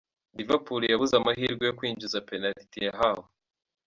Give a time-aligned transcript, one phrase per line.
[0.37, 3.25] Liverpool yabuze amahirwe yo kwinjiza Penalite yahawe.